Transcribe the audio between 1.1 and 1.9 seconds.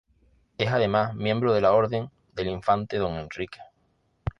miembro de la